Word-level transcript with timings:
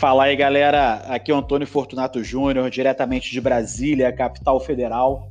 Fala 0.00 0.24
aí, 0.24 0.34
galera. 0.34 0.94
Aqui 1.08 1.30
é 1.30 1.34
o 1.34 1.36
Antônio 1.36 1.66
Fortunato 1.66 2.24
Júnior, 2.24 2.70
diretamente 2.70 3.30
de 3.30 3.38
Brasília, 3.38 4.10
capital 4.10 4.58
federal. 4.58 5.28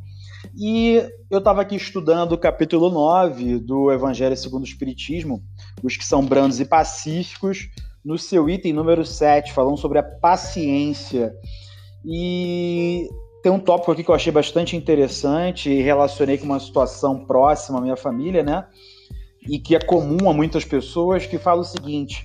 E 0.55 1.03
eu 1.27 1.39
estava 1.39 1.63
aqui 1.63 1.75
estudando 1.75 2.33
o 2.33 2.37
capítulo 2.37 2.91
9 2.91 3.57
do 3.57 3.91
Evangelho 3.91 4.37
segundo 4.37 4.61
o 4.61 4.67
Espiritismo, 4.67 5.41
os 5.81 5.97
que 5.97 6.05
são 6.05 6.23
brandos 6.23 6.59
e 6.59 6.65
pacíficos, 6.65 7.67
no 8.05 8.15
seu 8.15 8.47
item 8.47 8.71
número 8.71 9.03
7, 9.03 9.53
falando 9.53 9.75
sobre 9.75 9.97
a 9.97 10.03
paciência. 10.03 11.33
E 12.05 13.09
tem 13.41 13.51
um 13.51 13.59
tópico 13.59 13.91
aqui 13.91 14.03
que 14.03 14.11
eu 14.11 14.15
achei 14.15 14.31
bastante 14.31 14.77
interessante 14.77 15.71
e 15.71 15.81
relacionei 15.81 16.37
com 16.37 16.45
uma 16.45 16.59
situação 16.59 17.25
próxima 17.25 17.79
à 17.79 17.81
minha 17.81 17.97
família, 17.97 18.43
né? 18.43 18.67
E 19.49 19.57
que 19.57 19.75
é 19.75 19.79
comum 19.79 20.29
a 20.29 20.33
muitas 20.33 20.63
pessoas, 20.63 21.25
que 21.25 21.39
fala 21.39 21.61
o 21.61 21.65
seguinte 21.65 22.23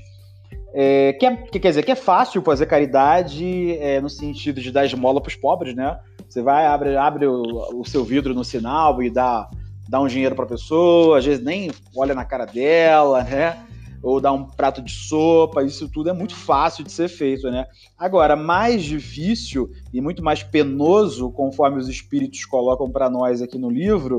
é, 0.77 1.12
que, 1.12 1.24
é, 1.24 1.37
que, 1.37 1.60
quer 1.60 1.68
dizer 1.68 1.85
que 1.85 1.93
é 1.93 1.96
fácil 1.96 2.43
fazer 2.43 2.66
caridade 2.66 3.79
é, 3.79 4.01
no 4.01 4.10
sentido 4.10 4.60
de 4.60 4.73
dar 4.73 4.85
esmola 4.85 5.21
para 5.21 5.29
os 5.29 5.37
pobres, 5.37 5.73
né? 5.73 5.96
Você 6.29 6.43
vai, 6.43 6.66
abre, 6.66 6.96
abre 6.96 7.26
o, 7.26 7.80
o, 7.80 7.85
seu 7.85 8.04
vidro 8.04 8.35
no 8.35 8.43
sinal 8.43 9.01
e 9.01 9.09
dá, 9.09 9.49
dá 9.88 10.01
um 10.01 10.09
dinheiro 10.09 10.34
para 10.34 10.45
a 10.45 10.49
pessoa, 10.49 11.18
às 11.18 11.24
vezes 11.24 11.45
nem 11.45 11.71
olha 11.96 12.12
na 12.12 12.24
cara 12.24 12.45
dela, 12.45 13.23
né? 13.23 13.57
Ou 14.02 14.21
dá 14.21 14.32
um 14.32 14.45
prato 14.45 14.82
de 14.82 14.90
sopa, 14.90 15.62
isso 15.62 15.88
tudo 15.88 16.10
é 16.10 16.12
muito 16.12 16.34
fácil 16.34 16.82
de 16.82 16.90
ser 16.90 17.06
feito, 17.06 17.49
né? 17.52 17.66
Agora, 17.96 18.34
mais 18.34 18.82
difícil 18.82 19.71
e 19.93 20.01
muito 20.01 20.24
mais 20.24 20.43
penoso, 20.43 21.30
conforme 21.30 21.79
os 21.79 21.88
espíritos 21.88 22.45
colocam 22.46 22.90
para 22.90 23.09
nós 23.09 23.40
aqui 23.40 23.59
no 23.59 23.71
livro, 23.71 24.18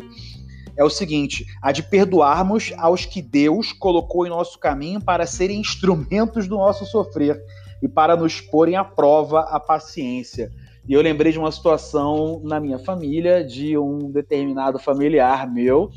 é 0.78 0.84
o 0.84 0.90
seguinte: 0.90 1.46
a 1.62 1.72
de 1.72 1.84
perdoarmos 1.84 2.74
aos 2.78 3.06
que 3.06 3.22
Deus 3.22 3.72
colocou 3.72 4.26
em 4.26 4.30
nosso 4.30 4.60
caminho 4.60 5.02
para 5.02 5.26
serem 5.26 5.60
instrumentos 5.60 6.48
do 6.48 6.56
nosso 6.56 6.86
sofrer 6.86 7.42
e 7.82 7.88
para 7.88 8.16
nos 8.16 8.42
porem 8.42 8.76
à 8.76 8.84
prova 8.84 9.42
a 9.42 9.60
paciência. 9.60 10.52
E 10.88 10.94
eu 10.94 11.02
lembrei 11.02 11.32
de 11.32 11.40
uma 11.40 11.52
situação 11.52 12.42
na 12.44 12.60
minha 12.60 12.78
família, 12.78 13.44
de 13.44 13.78
um 13.78 14.12
determinado 14.12 14.78
familiar 14.78 15.52
meu, 15.52 15.90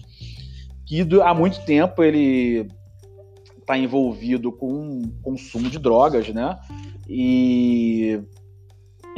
que 0.86 1.06
há 1.22 1.34
muito 1.34 1.62
tempo 1.64 2.02
ele 2.02 2.66
está 3.58 3.76
envolvido 3.76 4.50
com 4.50 5.02
consumo 5.22 5.68
de 5.68 5.78
drogas, 5.78 6.28
né? 6.30 6.58
E 7.06 8.18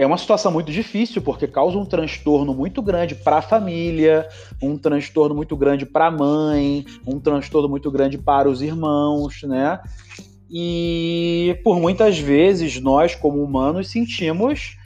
é 0.01 0.06
uma 0.06 0.17
situação 0.17 0.51
muito 0.51 0.73
difícil, 0.73 1.20
porque 1.20 1.47
causa 1.47 1.77
um 1.77 1.84
transtorno 1.84 2.55
muito 2.55 2.81
grande 2.81 3.15
para 3.15 3.37
a 3.37 3.43
família, 3.43 4.27
um 4.62 4.79
transtorno 4.79 5.34
muito 5.34 5.55
grande 5.55 5.84
para 5.84 6.06
a 6.06 6.11
mãe, 6.11 6.87
um 7.06 7.20
transtorno 7.20 7.69
muito 7.69 7.91
grande 7.91 8.17
para 8.17 8.48
os 8.48 8.62
irmãos, 8.62 9.43
né? 9.43 9.78
E 10.51 11.61
por 11.62 11.78
muitas 11.78 12.19
vezes 12.19 12.81
nós, 12.81 13.15
como 13.15 13.45
humanos, 13.45 13.91
sentimos 13.91 14.78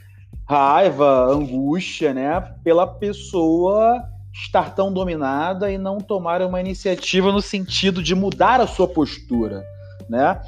raiva, 0.45 1.31
angústia, 1.31 2.13
né, 2.13 2.41
pela 2.61 2.85
pessoa 2.85 4.03
estar 4.33 4.75
tão 4.75 4.91
dominada 4.91 5.71
e 5.71 5.77
não 5.77 5.97
tomar 5.97 6.41
uma 6.41 6.59
iniciativa 6.59 7.31
no 7.31 7.41
sentido 7.41 8.03
de 8.03 8.13
mudar 8.13 8.59
a 8.59 8.67
sua 8.67 8.85
postura, 8.85 9.63
né? 10.09 10.41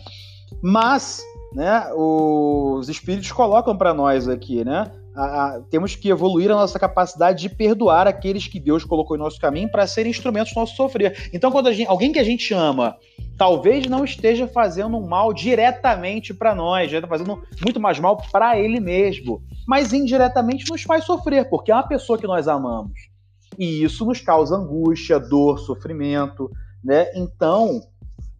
Mas 0.61 1.23
né, 1.57 1.90
os 1.91 2.88
espíritos 2.88 3.31
colocam 3.31 3.75
para 3.75 3.91
nós 3.91 4.28
aqui, 4.28 4.63
né? 4.63 4.91
A, 5.16 5.23
a, 5.23 5.62
temos 5.72 5.95
que 5.95 6.07
evoluir 6.07 6.51
a 6.51 6.53
nossa 6.53 6.78
capacidade 6.78 7.41
de 7.41 7.50
perdoar 7.50 8.06
aqueles 8.06 8.47
que 8.47 8.59
Deus 8.59 8.85
colocou 8.85 9.18
em 9.18 9.19
nosso 9.19 9.41
caminho 9.41 9.67
para 9.72 9.88
serem 9.88 10.12
instrumentos 10.12 10.53
do 10.53 10.59
nosso 10.59 10.75
sofrer. 10.75 11.31
Então, 11.34 11.50
quando 11.50 11.73
gente, 11.73 11.90
alguém 11.90 12.12
que 12.12 12.19
a 12.19 12.23
gente 12.23 12.53
ama 12.53 12.96
talvez 13.35 13.88
não 13.88 14.06
esteja 14.06 14.47
fazendo 14.47 14.97
um 14.97 15.07
mal 15.07 15.34
diretamente 15.34 16.31
para 16.31 16.53
nós, 16.53 16.91
já 16.91 17.00
está 17.00 17.07
fazendo 17.07 17.41
muito 17.63 17.79
mais 17.79 18.00
mal 18.00 18.17
para 18.31 18.59
ele 18.59 18.79
mesmo, 18.79 19.41
mas 19.67 19.94
indiretamente 19.94 20.69
nos 20.69 20.84
faz 20.84 21.06
sofrer, 21.06 21.50
porque 21.50 21.72
é 21.72 21.73
uma 21.73 21.88
pessoa 21.88 22.19
que 22.19 22.28
nós 22.28 22.47
amamos. 22.47 22.94
E 23.57 23.84
isso 23.84 24.06
nos 24.06 24.22
causa 24.22 24.56
angústia, 24.56 25.19
dor, 25.19 25.57
sofrimento, 25.57 26.51
né? 26.84 27.07
Então, 27.16 27.81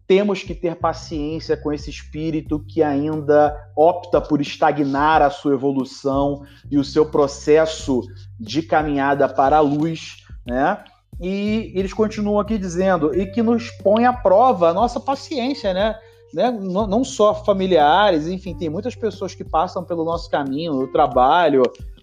temos 0.08 0.42
que 0.42 0.54
ter 0.54 0.74
paciência 0.76 1.54
com 1.54 1.70
esse 1.70 1.90
espírito 1.90 2.64
que 2.66 2.82
ainda 2.82 3.54
opta 3.76 4.22
por 4.22 4.40
estagnar 4.40 5.20
a 5.20 5.28
sua 5.28 5.52
evolução 5.52 6.44
e 6.70 6.78
o 6.78 6.82
seu 6.84 7.04
processo 7.04 8.00
de 8.40 8.62
caminhada 8.62 9.28
para 9.28 9.58
a 9.58 9.60
luz, 9.60 10.24
né? 10.46 10.82
E 11.20 11.72
eles 11.74 11.92
continuam 11.92 12.40
aqui 12.40 12.56
dizendo 12.56 13.14
e 13.14 13.26
que 13.26 13.42
nos 13.42 13.70
põe 13.82 14.06
à 14.06 14.12
prova 14.12 14.70
a 14.70 14.74
nossa 14.74 14.98
paciência, 14.98 15.74
né? 15.74 15.94
né? 16.32 16.50
Não, 16.50 17.04
só 17.04 17.34
familiares, 17.44 18.28
enfim, 18.28 18.56
tem 18.56 18.70
muitas 18.70 18.94
pessoas 18.94 19.34
que 19.34 19.44
passam 19.44 19.84
pelo 19.84 20.04
nosso 20.04 20.30
caminho, 20.30 20.72
no 20.72 20.88
trabalho, 20.88 21.62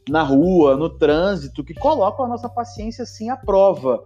na 0.10 0.22
rua, 0.22 0.76
no 0.76 0.90
trânsito, 0.90 1.64
que 1.64 1.74
colocam 1.74 2.26
a 2.26 2.28
nossa 2.28 2.48
paciência 2.48 3.06
sim 3.06 3.30
à 3.30 3.36
prova. 3.36 4.04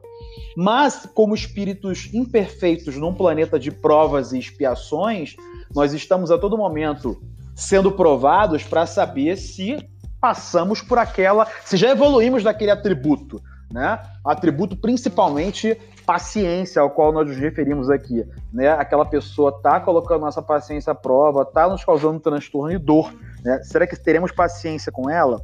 Mas, 0.55 1.07
como 1.13 1.35
espíritos 1.35 2.09
imperfeitos 2.13 2.95
num 2.95 3.13
planeta 3.13 3.59
de 3.59 3.71
provas 3.71 4.31
e 4.31 4.39
expiações, 4.39 5.35
nós 5.73 5.93
estamos 5.93 6.31
a 6.31 6.37
todo 6.37 6.57
momento 6.57 7.21
sendo 7.55 7.91
provados 7.91 8.63
para 8.63 8.85
saber 8.85 9.35
se 9.35 9.77
passamos 10.21 10.81
por 10.81 10.97
aquela, 10.97 11.47
se 11.65 11.77
já 11.77 11.89
evoluímos 11.89 12.43
daquele 12.43 12.71
atributo, 12.71 13.41
né? 13.71 13.99
Atributo 14.25 14.75
principalmente 14.75 15.77
paciência, 16.05 16.81
ao 16.81 16.89
qual 16.89 17.11
nós 17.11 17.27
nos 17.27 17.37
referimos 17.37 17.89
aqui, 17.89 18.25
né? 18.51 18.69
Aquela 18.69 19.05
pessoa 19.05 19.53
está 19.55 19.79
colocando 19.79 20.21
nossa 20.21 20.41
paciência 20.41 20.91
à 20.91 20.95
prova, 20.95 21.43
está 21.43 21.67
nos 21.67 21.83
causando 21.83 22.19
transtorno 22.19 22.71
e 22.71 22.77
dor, 22.77 23.13
né? 23.43 23.61
Será 23.63 23.85
que 23.85 23.95
teremos 23.95 24.31
paciência 24.31 24.91
com 24.91 25.09
ela? 25.09 25.41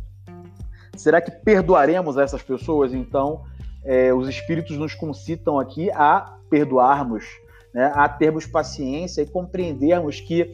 Será 0.97 1.21
que 1.21 1.31
perdoaremos 1.31 2.17
essas 2.17 2.41
pessoas? 2.41 2.93
Então, 2.93 3.43
é, 3.83 4.13
os 4.13 4.27
espíritos 4.27 4.77
nos 4.77 4.95
concitam 4.95 5.59
aqui 5.59 5.91
a 5.91 6.37
perdoarmos, 6.49 7.23
né, 7.73 7.91
a 7.93 8.07
termos 8.09 8.45
paciência 8.45 9.21
e 9.21 9.25
compreendermos 9.25 10.19
que 10.19 10.53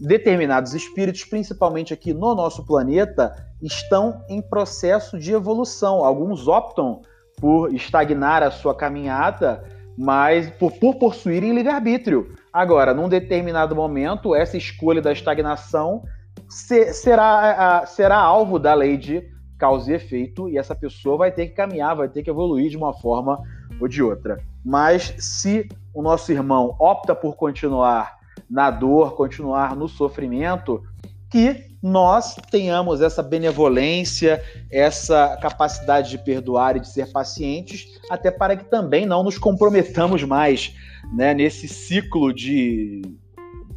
determinados 0.00 0.74
espíritos, 0.74 1.24
principalmente 1.24 1.94
aqui 1.94 2.12
no 2.12 2.34
nosso 2.34 2.64
planeta, 2.64 3.32
estão 3.60 4.22
em 4.28 4.42
processo 4.42 5.18
de 5.18 5.32
evolução. 5.32 6.04
Alguns 6.04 6.48
optam 6.48 7.02
por 7.40 7.72
estagnar 7.74 8.42
a 8.42 8.50
sua 8.50 8.74
caminhada, 8.74 9.64
mas 9.96 10.50
por, 10.50 10.72
por 10.72 10.96
possuírem 10.96 11.54
livre-arbítrio. 11.54 12.34
Agora, 12.52 12.92
num 12.92 13.08
determinado 13.08 13.74
momento, 13.74 14.34
essa 14.34 14.56
escolha 14.56 15.00
da 15.00 15.12
estagnação 15.12 16.02
será, 16.48 17.84
será 17.86 18.16
alvo 18.16 18.58
da 18.58 18.74
lei 18.74 18.96
de 18.96 19.31
causa 19.62 19.92
e 19.92 19.94
efeito, 19.94 20.48
e 20.48 20.58
essa 20.58 20.74
pessoa 20.74 21.16
vai 21.16 21.30
ter 21.30 21.46
que 21.46 21.52
caminhar, 21.54 21.94
vai 21.94 22.08
ter 22.08 22.24
que 22.24 22.28
evoluir 22.28 22.68
de 22.68 22.76
uma 22.76 22.92
forma 22.92 23.40
ou 23.80 23.86
de 23.86 24.02
outra. 24.02 24.40
Mas 24.64 25.14
se 25.20 25.68
o 25.94 26.02
nosso 26.02 26.32
irmão 26.32 26.74
opta 26.80 27.14
por 27.14 27.36
continuar 27.36 28.18
na 28.50 28.72
dor, 28.72 29.14
continuar 29.14 29.76
no 29.76 29.86
sofrimento, 29.86 30.82
que 31.30 31.76
nós 31.80 32.34
tenhamos 32.50 33.00
essa 33.00 33.22
benevolência, 33.22 34.42
essa 34.68 35.38
capacidade 35.40 36.10
de 36.10 36.18
perdoar 36.18 36.76
e 36.76 36.80
de 36.80 36.88
ser 36.88 37.12
pacientes, 37.12 38.00
até 38.10 38.32
para 38.32 38.56
que 38.56 38.64
também 38.64 39.06
não 39.06 39.22
nos 39.22 39.38
comprometamos 39.38 40.24
mais 40.24 40.74
né, 41.14 41.34
nesse 41.34 41.68
ciclo 41.68 42.34
de, 42.34 43.02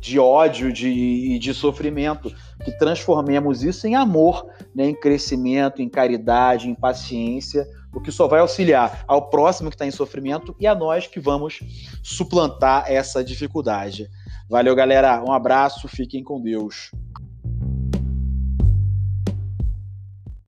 de 0.06 0.20
ódio 0.20 0.72
de, 0.72 0.88
e 0.88 1.40
de 1.40 1.52
sofrimento, 1.54 2.32
que 2.64 2.72
transformemos 2.78 3.64
isso 3.64 3.88
em 3.88 3.96
amor, 3.96 4.46
né, 4.74 4.90
em 4.90 4.96
crescimento, 4.96 5.82
em 5.82 5.90
caridade, 5.90 6.70
em 6.70 6.76
paciência, 6.76 7.68
o 7.92 8.00
que 8.00 8.12
só 8.12 8.28
vai 8.28 8.40
auxiliar 8.40 9.04
ao 9.08 9.30
próximo 9.30 9.70
que 9.70 9.76
está 9.76 9.88
em 9.88 9.92
sofrimento 9.92 10.56
e 10.60 10.68
a 10.68 10.76
nós 10.76 11.08
que 11.08 11.20
vamos 11.20 11.60
suplantar 12.04 12.86
essa 12.88 13.24
dificuldade. 13.24 14.08
Valeu, 14.48 14.76
galera. 14.76 15.24
Um 15.24 15.32
abraço, 15.32 15.88
fiquem 15.88 16.24
com 16.24 16.40
Deus. 16.40 16.92